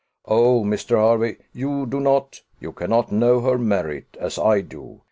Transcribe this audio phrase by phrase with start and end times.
[0.25, 0.97] Oh, Mr.
[0.97, 4.99] Hervey, you do not you cannot know her merit, as I do.